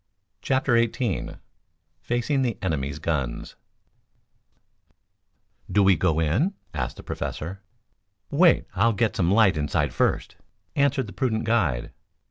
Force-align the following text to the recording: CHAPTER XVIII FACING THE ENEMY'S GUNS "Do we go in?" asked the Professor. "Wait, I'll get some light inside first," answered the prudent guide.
CHAPTER 0.41 0.81
XVIII 0.81 1.35
FACING 2.01 2.41
THE 2.41 2.57
ENEMY'S 2.63 2.97
GUNS 2.97 3.55
"Do 5.71 5.83
we 5.83 5.95
go 5.95 6.19
in?" 6.19 6.55
asked 6.73 6.97
the 6.97 7.03
Professor. 7.03 7.61
"Wait, 8.31 8.65
I'll 8.73 8.93
get 8.93 9.15
some 9.15 9.29
light 9.29 9.57
inside 9.57 9.93
first," 9.93 10.37
answered 10.75 11.05
the 11.05 11.13
prudent 11.13 11.43
guide. 11.43 11.91